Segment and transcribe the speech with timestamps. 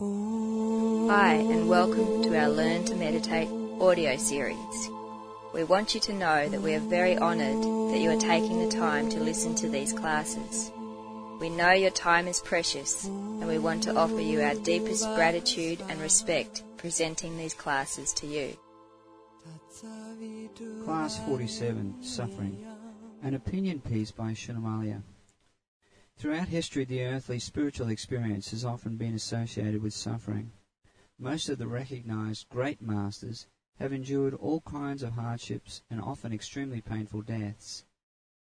[0.00, 3.48] Hi, and welcome to our Learn to Meditate
[3.80, 4.90] audio series.
[5.52, 8.70] We want you to know that we are very honoured that you are taking the
[8.70, 10.70] time to listen to these classes.
[11.40, 15.82] We know your time is precious, and we want to offer you our deepest gratitude
[15.88, 18.56] and respect presenting these classes to you.
[20.84, 22.64] Class 47 Suffering
[23.24, 25.02] An opinion piece by Shunnamaliya.
[26.18, 30.50] Throughout history, the earthly spiritual experience has often been associated with suffering.
[31.16, 33.46] Most of the recognized great masters
[33.78, 37.84] have endured all kinds of hardships and often extremely painful deaths.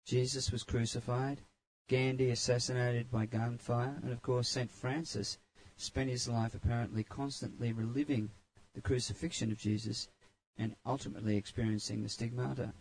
[0.05, 1.39] Jesus was crucified,
[1.87, 4.69] Gandhi assassinated by gunfire, and of course St.
[4.69, 5.37] Francis
[5.77, 8.31] spent his life apparently constantly reliving
[8.73, 10.09] the crucifixion of Jesus
[10.57, 12.73] and ultimately experiencing the stigmata.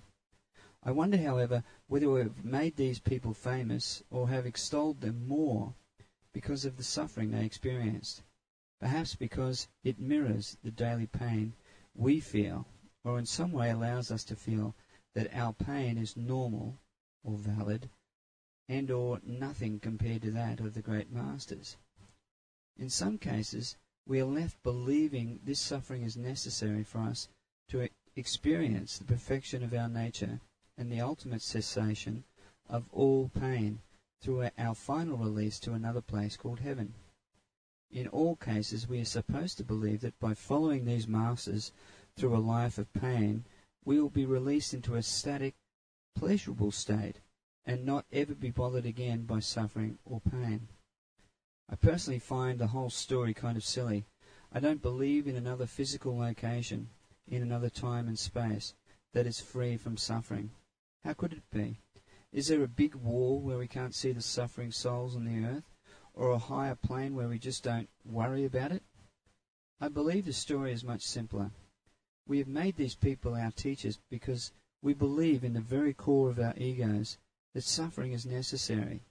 [0.83, 5.75] I wonder, however, whether we have made these people famous or have extolled them more
[6.33, 8.23] because of the suffering they experienced.
[8.81, 11.53] Perhaps because it mirrors the daily pain
[11.95, 12.67] we feel,
[13.05, 14.75] or in some way allows us to feel
[15.15, 16.79] that our pain is normal
[17.23, 17.91] or valid,
[18.67, 21.77] and or nothing compared to that of the great masters.
[22.79, 27.29] In some cases, we are left believing this suffering is necessary for us
[27.69, 30.41] to experience the perfection of our nature
[30.81, 32.25] and the ultimate cessation
[32.67, 33.81] of all pain
[34.23, 36.95] through our final release to another place called heaven.
[37.93, 41.71] In all cases, we are supposed to believe that by following these masters
[42.17, 43.45] through a life of pain,
[43.85, 45.55] we will be released into a static,
[46.15, 47.21] pleasurable state
[47.67, 50.69] and not ever be bothered again by suffering or pain.
[51.69, 54.07] I personally find the whole story kind of silly.
[54.51, 56.89] I don't believe in another physical location,
[57.29, 58.75] in another time and space,
[59.13, 60.51] that is free from suffering.
[61.05, 61.81] How could it be?
[62.33, 65.65] Is there a big wall where we can't see the suffering souls on the earth,
[66.15, 68.83] or a higher plane where we just don't worry about it?
[69.81, 71.51] I believe the story is much simpler.
[72.29, 76.39] We have made these people our teachers because we believe in the very core of
[76.39, 77.19] our egos
[77.55, 79.03] that suffering is necessary.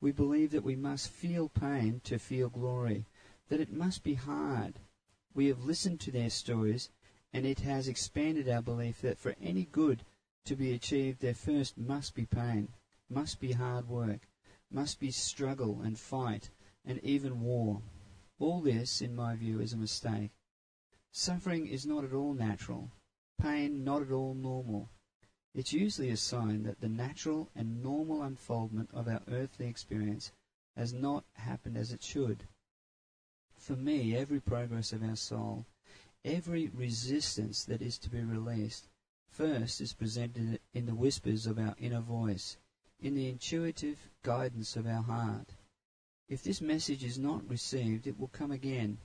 [0.00, 3.06] We believe that we must feel pain to feel glory,
[3.48, 4.80] that it must be hard.
[5.32, 6.90] We have listened to their stories,
[7.32, 10.04] and it has expanded our belief that for any good
[10.44, 12.68] to be achieved, there first must be pain,
[13.08, 14.28] must be hard work,
[14.70, 16.50] must be struggle and fight,
[16.84, 17.82] and even war.
[18.38, 20.30] All this, in my view, is a mistake.
[21.12, 22.90] Suffering is not at all natural,
[23.40, 24.88] pain not at all normal.
[25.54, 30.32] It's usually a sign that the natural and normal unfoldment of our earthly experience
[30.76, 32.46] has not happened as it should.
[33.56, 35.66] For me, every progress of our soul,
[36.24, 38.88] every resistance that is to be released,
[39.40, 42.58] first is presented in the whispers of our inner voice,
[43.00, 45.54] in the intuitive guidance of our heart.
[46.28, 48.98] If this message is not received, it will come again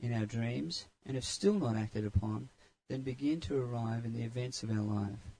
[0.00, 2.48] in our dreams, and if still not acted upon,
[2.88, 5.34] then begin to arrive in the events of our life.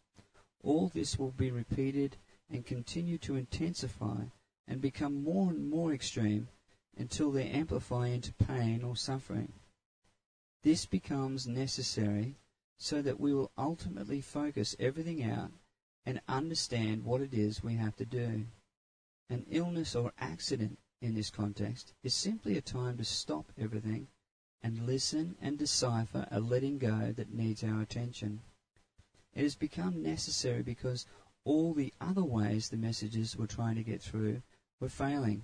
[0.62, 2.18] All this will be repeated
[2.50, 4.24] and continue to intensify
[4.68, 6.46] and become more and more extreme
[6.98, 9.54] until they amplify into pain or suffering.
[10.62, 12.34] This becomes necessary
[12.82, 15.50] so that we will ultimately focus everything out
[16.06, 18.46] and understand what it is we have to do.
[19.28, 24.08] An illness or accident in this context is simply a time to stop everything
[24.62, 28.40] and listen and decipher a letting go that needs our attention.
[29.34, 31.04] It has become necessary because
[31.44, 34.40] all the other ways the messages were trying to get through
[34.80, 35.42] were failing.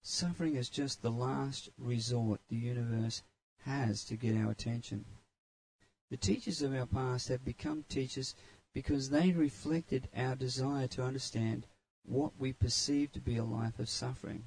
[0.00, 3.22] Suffering is just the last resort the universe
[3.66, 5.04] has to get our attention.
[6.12, 8.34] The teachers of our past have become teachers
[8.74, 11.66] because they reflected our desire to understand
[12.04, 14.44] what we perceive to be a life of suffering.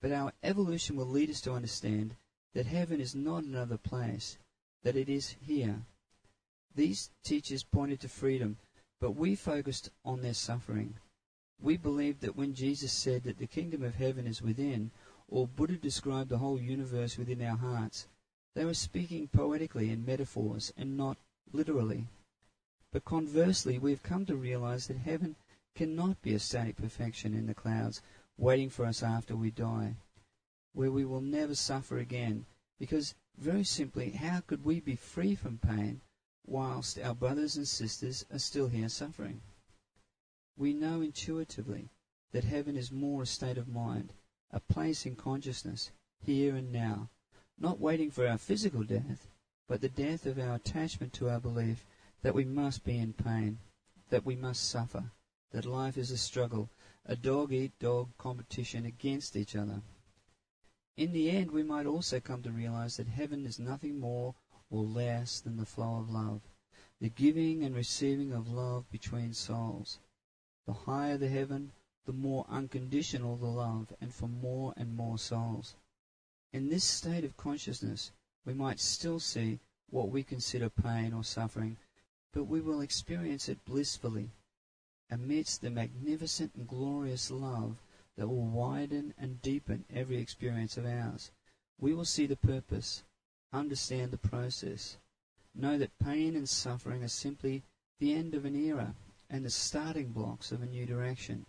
[0.00, 2.14] But our evolution will lead us to understand
[2.54, 4.38] that heaven is not another place,
[4.84, 5.82] that it is here.
[6.76, 8.56] These teachers pointed to freedom,
[9.00, 10.94] but we focused on their suffering.
[11.60, 14.92] We believed that when Jesus said that the kingdom of heaven is within,
[15.26, 18.06] or Buddha described the whole universe within our hearts,
[18.54, 21.16] they were speaking poetically in metaphors and not
[21.52, 22.06] literally.
[22.90, 25.36] But conversely, we have come to realize that heaven
[25.74, 28.02] cannot be a static perfection in the clouds
[28.36, 29.96] waiting for us after we die,
[30.72, 32.46] where we will never suffer again,
[32.78, 36.00] because very simply, how could we be free from pain
[36.46, 39.40] whilst our brothers and sisters are still here suffering?
[40.56, 41.90] We know intuitively
[42.32, 44.14] that heaven is more a state of mind,
[44.50, 45.90] a place in consciousness,
[46.20, 47.10] here and now,
[47.60, 49.28] not waiting for our physical death,
[49.66, 51.84] but the death of our attachment to our belief
[52.22, 53.58] that we must be in pain,
[54.10, 55.10] that we must suffer,
[55.52, 56.70] that life is a struggle,
[57.06, 59.82] a dog eat dog competition against each other.
[60.96, 64.34] In the end, we might also come to realize that heaven is nothing more
[64.70, 66.42] or less than the flow of love,
[67.00, 69.98] the giving and receiving of love between souls.
[70.66, 71.72] The higher the heaven,
[72.04, 75.76] the more unconditional the love, and for more and more souls.
[76.52, 78.10] In this state of consciousness,
[78.44, 79.60] we might still see
[79.90, 81.76] what we consider pain or suffering,
[82.32, 84.30] but we will experience it blissfully,
[85.10, 87.76] amidst the magnificent and glorious love
[88.16, 91.30] that will widen and deepen every experience of ours.
[91.78, 93.04] We will see the purpose,
[93.52, 94.96] understand the process,
[95.54, 97.62] know that pain and suffering are simply
[97.98, 98.94] the end of an era
[99.30, 101.46] and the starting blocks of a new direction.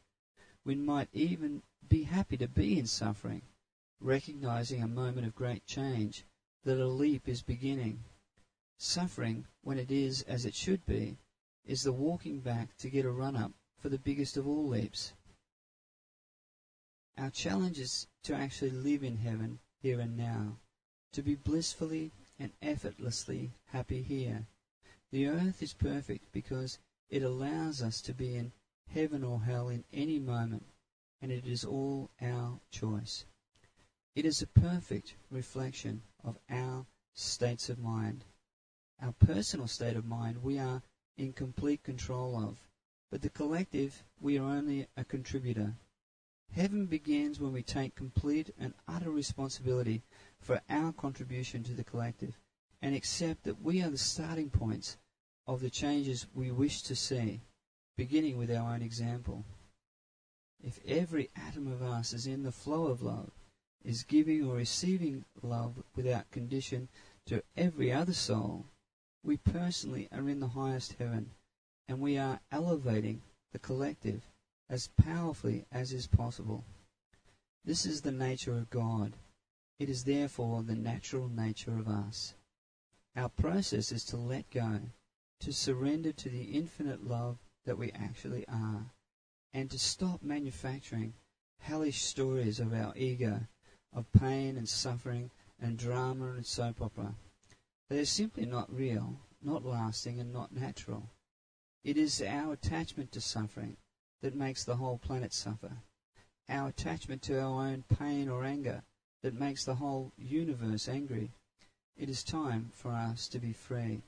[0.65, 3.41] We might even be happy to be in suffering,
[4.01, 6.25] recognizing a moment of great change,
[6.63, 8.03] that a leap is beginning.
[8.77, 11.17] Suffering, when it is as it should be,
[11.65, 15.13] is the walking back to get a run up for the biggest of all leaps.
[17.17, 20.57] Our challenge is to actually live in heaven here and now,
[21.13, 24.47] to be blissfully and effortlessly happy here.
[25.11, 26.79] The earth is perfect because
[27.09, 28.51] it allows us to be in
[28.87, 30.65] heaven or hell in any moment,
[31.21, 33.25] and it is all our choice.
[34.15, 38.25] It is a perfect reflection of our states of mind.
[39.01, 40.81] Our personal state of mind we are
[41.17, 42.57] in complete control of,
[43.11, 45.75] but the collective we are only a contributor.
[46.51, 50.01] Heaven begins when we take complete and utter responsibility
[50.39, 52.39] for our contribution to the collective
[52.81, 54.97] and accept that we are the starting points
[55.45, 57.41] of the changes we wish to see,
[57.95, 59.45] beginning with our own example.
[60.61, 63.31] If every atom of us is in the flow of love,
[63.83, 66.89] is giving or receiving love without condition
[67.25, 68.65] to every other soul,
[69.23, 71.31] we personally are in the highest heaven,
[71.87, 73.21] and we are elevating
[73.51, 74.23] the collective
[74.69, 76.63] as powerfully as is possible.
[77.65, 79.13] This is the nature of God.
[79.79, 82.35] It is therefore the natural nature of us.
[83.15, 84.79] Our process is to let go,
[85.39, 88.91] to surrender to the infinite love that we actually are,
[89.53, 91.13] and to stop manufacturing
[91.59, 93.41] hellish stories of our ego,
[93.94, 95.31] of pain and suffering
[95.62, 97.15] and drama and soap opera.
[97.89, 101.09] They are simply not real, not lasting, and not natural.
[101.83, 103.77] It is our attachment to suffering
[104.21, 105.71] that makes the whole planet suffer.
[106.47, 108.83] Our attachment to our own pain or anger
[109.21, 111.31] that makes the whole universe angry.
[111.97, 114.01] It is time for us to be free.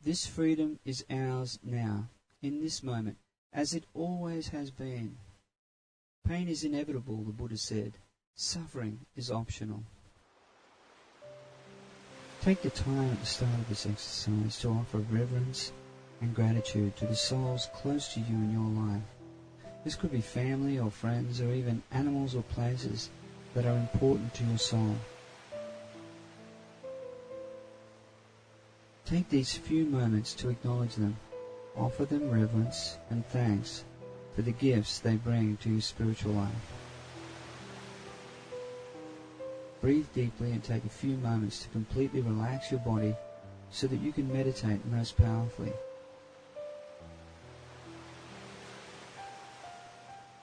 [0.00, 2.08] This freedom is ours now,
[2.40, 3.16] in this moment,
[3.52, 5.16] as it always has been.
[6.26, 7.94] Pain is inevitable, the Buddha said.
[8.40, 9.82] Suffering is optional.
[12.40, 15.72] Take the time at the start of this exercise to offer reverence
[16.20, 19.02] and gratitude to the souls close to you in your life
[19.84, 23.10] this could be family or friends or even animals or places
[23.54, 24.94] that are important to your soul.
[29.04, 31.16] Take these few moments to acknowledge them.
[31.76, 33.84] Offer them reverence and thanks
[34.36, 36.77] for the gifts they bring to your spiritual life.
[39.80, 43.14] Breathe deeply and take a few moments to completely relax your body
[43.70, 45.72] so that you can meditate most powerfully.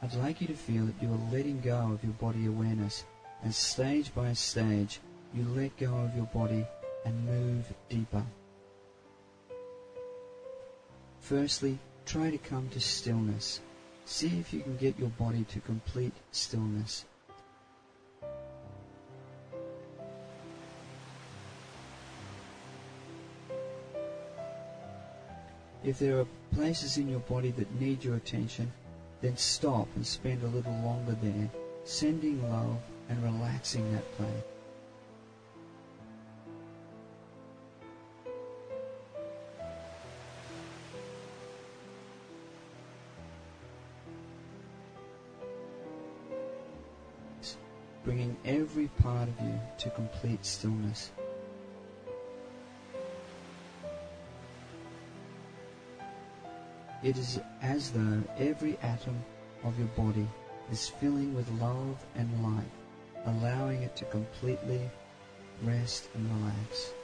[0.01, 3.05] I'd like you to feel that you are letting go of your body awareness,
[3.43, 4.99] and stage by stage,
[5.33, 6.65] you let go of your body
[7.05, 8.23] and move deeper.
[11.21, 13.61] Firstly, try to come to stillness.
[14.05, 17.05] See if you can get your body to complete stillness.
[25.85, 28.73] If there are places in your body that need your attention,
[29.21, 31.49] then stop and spend a little longer there,
[31.83, 34.43] sending love and relaxing that place.
[48.03, 51.09] bringing every part of you to complete stillness.
[57.05, 59.23] It is as though every atom
[59.63, 60.27] of your body
[60.71, 62.71] is filling with love and light,
[63.27, 64.89] allowing it to completely
[65.61, 66.95] rest and relax.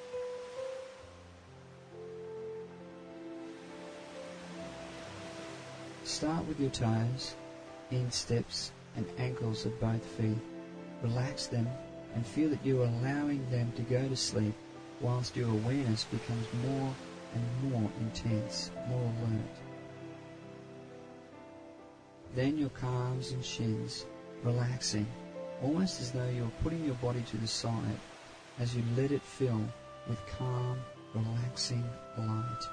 [6.01, 7.35] Start with your toes,
[7.91, 10.41] insteps, and ankles of both feet.
[11.03, 11.69] Relax them
[12.15, 14.55] and feel that you are allowing them to go to sleep
[14.99, 16.95] whilst your awareness becomes more
[17.35, 19.60] and more intense, more alert.
[22.33, 24.05] Then your calves and shins,
[24.41, 25.05] relaxing,
[25.61, 27.99] almost as though you're putting your body to the side
[28.57, 29.61] as you let it fill
[30.07, 30.79] with calm,
[31.13, 31.83] relaxing
[32.17, 32.69] light.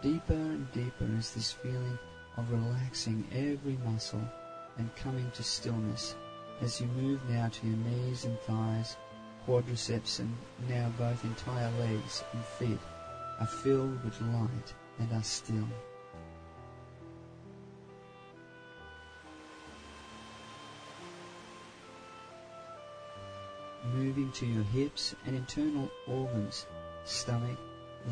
[0.00, 1.98] Deeper and deeper is this feeling
[2.38, 4.22] of relaxing every muscle
[4.78, 6.14] and coming to stillness
[6.62, 8.96] as you move now to your knees and thighs,
[9.46, 10.34] quadriceps and
[10.68, 12.80] now both entire legs and feet
[13.40, 15.68] are filled with light and are still.
[23.94, 26.66] Moving to your hips and internal organs,
[27.04, 27.58] stomach,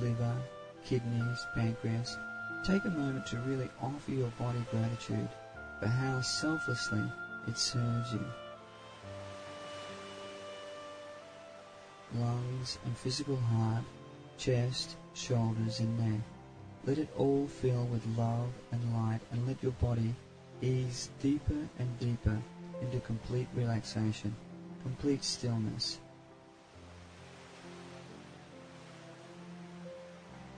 [0.01, 0.37] liver,
[0.85, 2.17] kidneys, pancreas,
[2.65, 5.29] take a moment to really offer your body gratitude
[5.81, 7.03] for how selflessly
[7.47, 8.25] it serves you.
[12.15, 13.85] Lungs and physical heart,
[14.39, 16.21] chest, shoulders and neck.
[16.85, 20.15] Let it all fill with love and light and let your body
[20.63, 22.39] ease deeper and deeper
[22.81, 24.35] into complete relaxation,
[24.83, 25.99] complete stillness.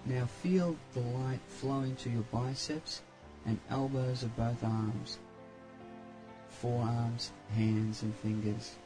[0.05, 3.03] Now feel the light flowing to your biceps
[3.47, 5.19] and elbows of both arms,
[6.49, 8.77] forearms, hands and fingers.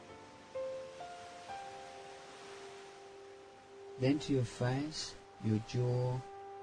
[3.99, 6.19] Then to your face, your jaw,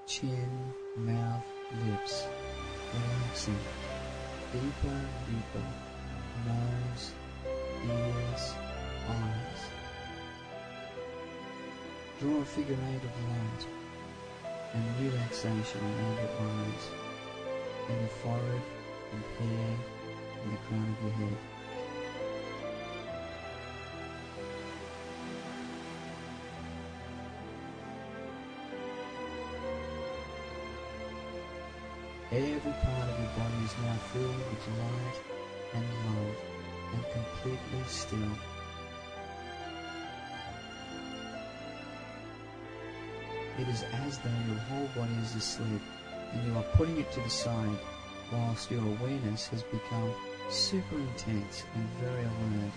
[0.07, 1.45] chin, mouth,
[1.87, 2.25] lips,
[2.93, 3.59] relaxing
[4.51, 5.65] deeper and deeper,
[6.47, 7.11] nose,
[7.85, 8.53] ears,
[9.07, 9.61] eyes.
[12.19, 13.67] Draw a figure eight of light
[14.73, 16.83] and relaxation around your eyes,
[17.89, 18.61] and the forehead,
[19.13, 19.77] and hair,
[20.43, 21.37] and the crown of your head.
[32.41, 35.21] Every part of your body is now filled with light
[35.75, 36.35] and love
[36.91, 38.31] and completely still.
[43.59, 45.83] It is as though your whole body is asleep
[46.33, 47.77] and you are putting it to the side
[48.33, 50.11] whilst your awareness has become
[50.49, 52.73] super intense and very alert.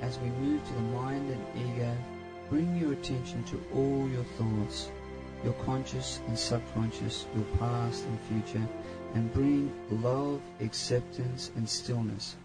[0.00, 1.96] As we move to the mind and ego,
[2.52, 4.90] bring your attention to all your thoughts,
[5.42, 8.68] your conscious and subconscious, your past and future,
[9.14, 12.36] and bring love, acceptance, and stillness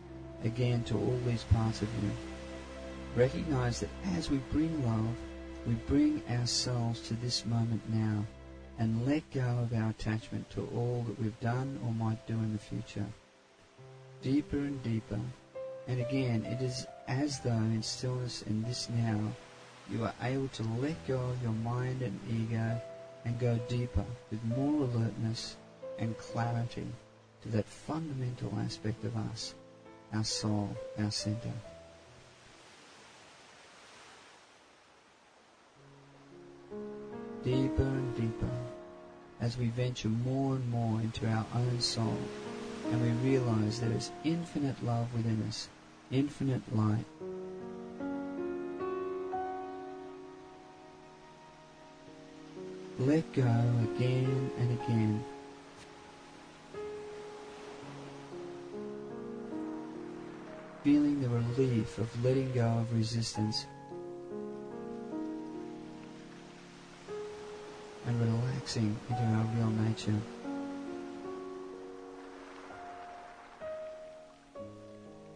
[0.45, 2.09] again to all these parts of you.
[3.17, 5.13] Recognize that as we bring love,
[5.67, 8.23] we bring ourselves to this moment now
[8.79, 12.53] and let go of our attachment to all that we've done or might do in
[12.53, 13.05] the future.
[14.21, 15.19] Deeper and deeper,
[15.89, 19.19] and again, it is as though in stillness in this now,
[19.91, 22.81] you are able to let go of your mind and ego
[23.25, 25.55] and go deeper with more alertness
[25.99, 26.87] and clarity
[27.41, 29.53] to that fundamental aspect of us,
[30.13, 31.51] our soul, our center.
[37.43, 38.49] Deeper and deeper
[39.39, 42.17] as we venture more and more into our own soul
[42.91, 45.69] and we realize there is infinite love within us,
[46.11, 47.05] infinite light,
[52.99, 55.23] let go again and again.
[60.83, 63.67] Feeling the relief of letting go of resistance
[68.07, 70.19] and relaxing into our real nature.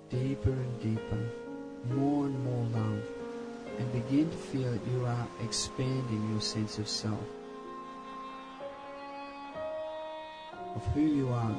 [0.10, 1.30] Deeper and deeper,
[1.94, 3.03] more and more love,
[3.77, 7.20] and begin to feel that you are expanding your sense of self.
[10.75, 11.55] Of who you are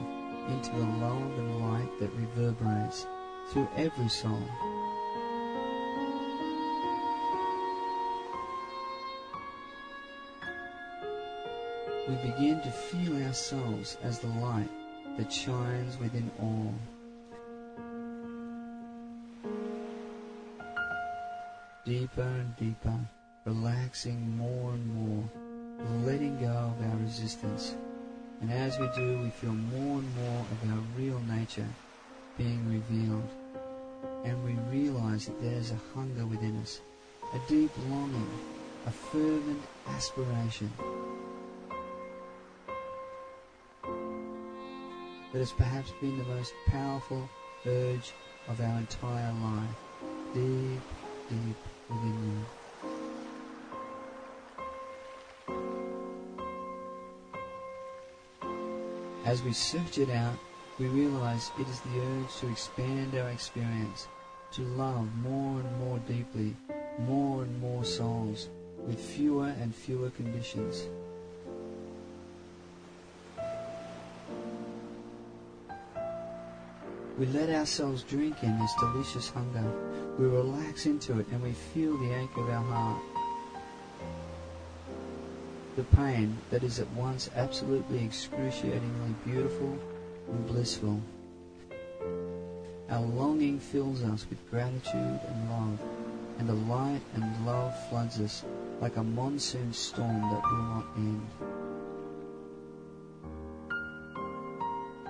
[0.49, 3.07] into the love and light that reverberates
[3.51, 4.43] through every soul.
[12.09, 14.71] We begin to feel ourselves as the light
[15.17, 16.75] that shines within all.
[21.85, 22.99] Deeper and deeper,
[23.45, 25.31] relaxing more and more,
[26.05, 27.77] letting go of our resistance
[28.43, 31.73] and as we do, we feel more and more of our real nature
[32.37, 33.31] being revealed.
[34.25, 36.81] And we realize that there's a hunger within us,
[37.33, 38.29] a deep longing,
[38.85, 40.73] a fervent aspiration
[45.33, 47.31] that has perhaps been the most powerful
[47.65, 48.13] urge
[48.49, 49.77] of our entire life,
[50.35, 50.83] deep,
[51.29, 51.57] deep
[51.89, 52.62] within you.
[59.25, 60.37] As we search it out,
[60.81, 64.09] we realize it is the urge to expand our experience,
[64.51, 66.57] to love more and more deeply,
[66.99, 68.49] more and more souls,
[68.79, 70.89] with fewer and fewer conditions.
[77.17, 79.71] We let ourselves drink in this delicious hunger.
[80.19, 83.12] We relax into it and we feel the ache of our heart.
[85.75, 89.79] The pain that is at once absolutely excruciatingly beautiful
[90.29, 91.01] and blissful.
[92.91, 95.79] Our longing fills us with gratitude and love,
[96.39, 98.45] and the light and love floods us
[98.83, 101.27] like a monsoon storm that will not end.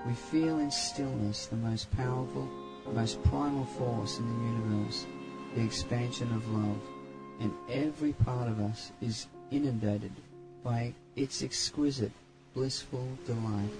[0.06, 2.48] We feel in stillness the most powerful,
[2.92, 5.06] most primal force in the universe,
[5.56, 6.80] the expansion of love,
[7.40, 10.12] and every part of us is inundated
[10.62, 12.12] by its exquisite,
[12.54, 13.70] blissful delight.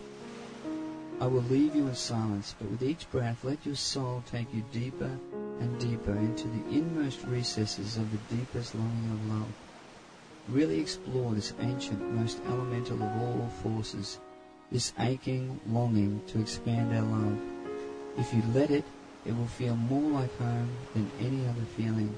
[1.21, 4.65] I will leave you in silence, but with each breath let your soul take you
[4.73, 5.11] deeper
[5.61, 9.53] and deeper into the inmost recesses of the deepest longing of love.
[10.49, 14.19] Really explore this ancient, most elemental of all forces
[14.73, 17.39] this aching longing to expand our love.
[18.17, 18.85] If you let it,
[19.27, 22.13] it will feel more like home than any other feeling.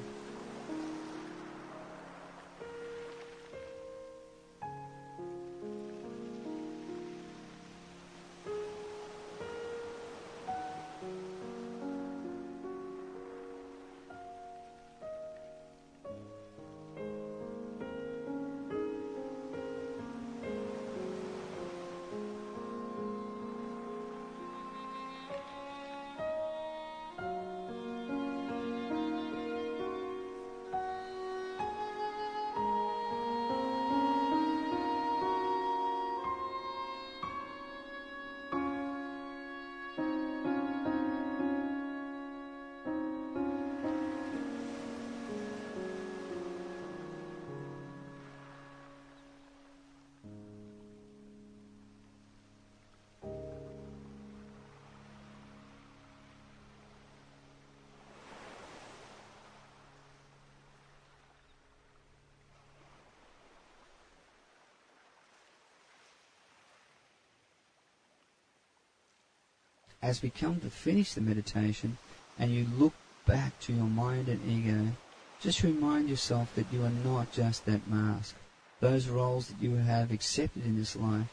[70.04, 71.97] As we come to finish the meditation
[72.38, 72.93] and you look
[73.26, 74.93] back to your mind and ego,
[75.40, 78.36] just remind yourself that you are not just that mask,
[78.80, 81.28] those roles that you have accepted in this life.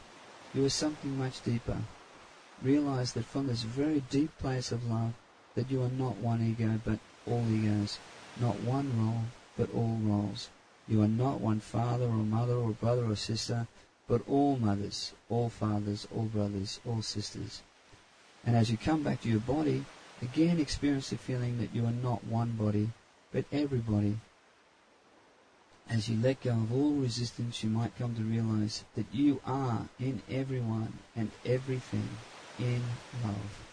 [0.54, 1.82] You are something much deeper.
[2.62, 5.12] Realize that from this very deep place of love,
[5.54, 7.98] that you are not one ego, but all egos,
[8.40, 10.48] not one role, but all roles.
[10.88, 13.66] You are not one father or mother or brother or sister,
[14.08, 17.60] but all mothers, all fathers, all brothers, all sisters.
[18.44, 19.84] And as you come back to your body,
[20.20, 22.88] again experience the feeling that you are not one body,
[23.32, 24.16] but everybody.
[25.88, 29.88] As you let go of all resistance, you might come to realize that you are
[30.00, 32.16] in everyone and everything
[32.58, 32.82] in
[33.22, 33.71] love.